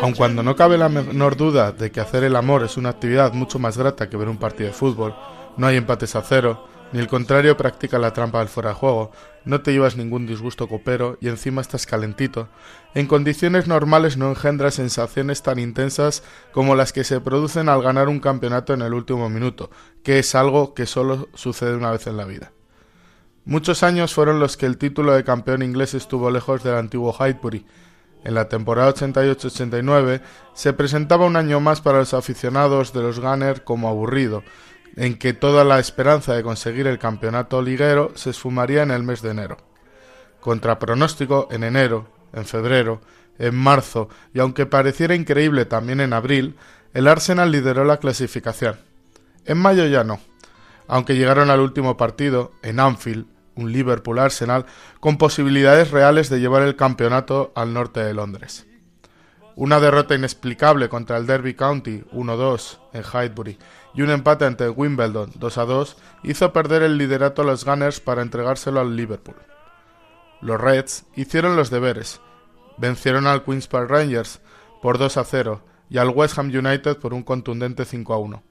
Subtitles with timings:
[0.00, 3.32] Aun cuando no cabe la menor duda de que hacer el amor es una actividad
[3.32, 5.14] mucho más grata que ver un partido de fútbol,
[5.56, 9.10] no hay empates a cero, ni el contrario practica la trampa del fuera de juego,
[9.44, 12.48] no te llevas ningún disgusto copero y encima estás calentito.
[12.94, 16.22] En condiciones normales no engendra sensaciones tan intensas
[16.52, 19.70] como las que se producen al ganar un campeonato en el último minuto,
[20.02, 22.52] que es algo que solo sucede una vez en la vida.
[23.44, 27.64] Muchos años fueron los que el título de campeón inglés estuvo lejos del antiguo Highbury,
[28.24, 30.20] en la temporada 88-89
[30.54, 34.42] se presentaba un año más para los aficionados de los Gunners como aburrido,
[34.96, 39.22] en que toda la esperanza de conseguir el campeonato liguero se esfumaría en el mes
[39.22, 39.58] de enero.
[40.40, 43.00] Contra pronóstico, en enero, en febrero,
[43.38, 46.56] en marzo y aunque pareciera increíble también en abril,
[46.94, 48.76] el Arsenal lideró la clasificación.
[49.44, 50.18] En mayo ya no,
[50.88, 54.66] aunque llegaron al último partido, en Anfield, un Liverpool-Arsenal
[55.00, 58.66] con posibilidades reales de llevar el campeonato al norte de Londres.
[59.56, 63.58] Una derrota inexplicable contra el Derby County 1-2 en Highbury
[63.94, 68.80] y un empate ante Wimbledon 2-2 hizo perder el liderato a los Gunners para entregárselo
[68.80, 69.36] al Liverpool.
[70.42, 72.20] Los Reds hicieron los deberes,
[72.76, 74.40] vencieron al Queen's Park Rangers
[74.82, 78.42] por 2-0 y al West Ham United por un contundente 5-1.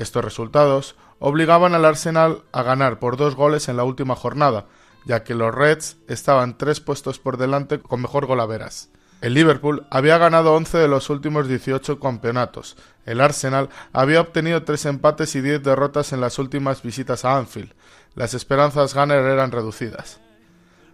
[0.00, 4.64] Estos resultados obligaban al Arsenal a ganar por dos goles en la última jornada,
[5.04, 8.88] ya que los Reds estaban tres puestos por delante con mejor golaveras.
[9.20, 12.78] El Liverpool había ganado 11 de los últimos 18 campeonatos.
[13.04, 17.74] El Arsenal había obtenido tres empates y 10 derrotas en las últimas visitas a Anfield.
[18.14, 20.18] Las esperanzas Gunner eran reducidas.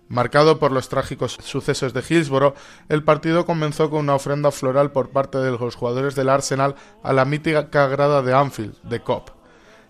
[0.08, 2.54] Marcado por los trágicos sucesos de Hillsborough,
[2.88, 7.12] el partido comenzó con una ofrenda floral por parte de los jugadores del Arsenal a
[7.12, 9.30] la mítica grada de Anfield, de Cop.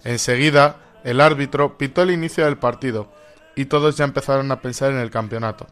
[0.04, 3.12] Enseguida, el árbitro pitó el inicio del partido
[3.54, 5.66] y todos ya empezaron a pensar en el campeonato.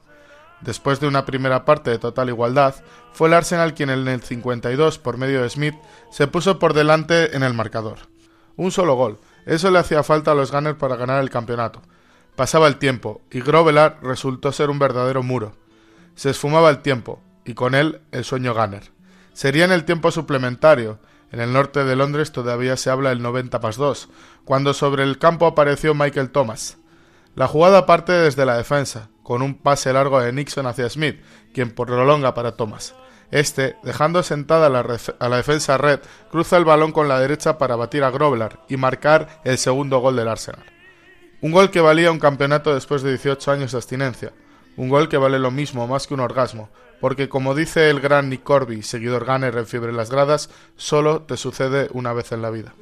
[0.60, 2.74] Después de una primera parte de total igualdad,
[3.12, 5.74] fue el Arsenal quien en el 52, por medio de Smith,
[6.10, 7.98] se puso por delante en el marcador.
[8.56, 11.82] Un solo gol, eso le hacía falta a los Gunners para ganar el campeonato.
[12.36, 15.52] Pasaba el tiempo, y Grovelar resultó ser un verdadero muro.
[16.16, 18.90] Se esfumaba el tiempo, y con él el sueño Gunner.
[19.32, 20.98] Sería en el tiempo suplementario,
[21.30, 24.08] en el norte de Londres todavía se habla el 90 más 2,
[24.44, 26.78] cuando sobre el campo apareció Michael Thomas.
[27.36, 31.20] La jugada parte desde la defensa, con un pase largo de Nixon hacia Smith,
[31.52, 32.96] quien prolonga para Thomas.
[33.30, 36.00] Este, dejando sentada a la defensa red,
[36.32, 40.16] cruza el balón con la derecha para batir a Grobler y marcar el segundo gol
[40.16, 40.73] del Arsenal.
[41.44, 44.32] Un gol que valía un campeonato después de 18 años de abstinencia.
[44.78, 46.70] Un gol que vale lo mismo, más que un orgasmo,
[47.02, 51.20] porque como dice el gran Nick Corby, seguidor Gunner en Fiebre en las Gradas, solo
[51.20, 52.72] te sucede una vez en la vida.